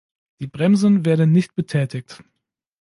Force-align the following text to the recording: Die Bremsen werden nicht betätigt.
Die 0.39 0.47
Bremsen 0.47 1.05
werden 1.05 1.31
nicht 1.31 1.53
betätigt. 1.53 2.23